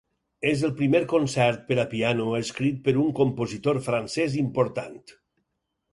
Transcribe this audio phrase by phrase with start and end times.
[0.51, 5.01] És el primer concert per a piano escrit per un compositor francès important.